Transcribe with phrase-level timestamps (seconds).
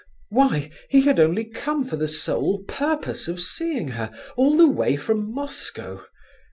[0.29, 4.95] Why, he had only come for the sole purpose of seeing her, all the way
[4.95, 6.03] from Moscow!